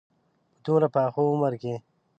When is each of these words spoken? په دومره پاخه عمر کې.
په 0.53 0.59
دومره 0.65 0.87
پاخه 0.95 1.21
عمر 1.31 1.53
کې. 1.61 1.73